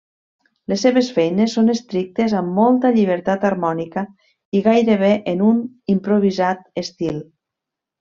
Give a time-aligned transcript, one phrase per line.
[0.71, 4.07] Les seves feines són escrites amb molta llibertat harmònica
[4.61, 5.65] i gairebé en un
[5.99, 7.27] improvisat estil.